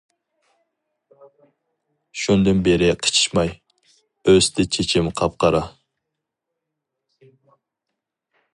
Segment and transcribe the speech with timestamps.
[2.21, 3.53] شۇندىن بېرى قىچىشماي،
[4.33, 5.65] ئۆستى چېچىم قاپقارا.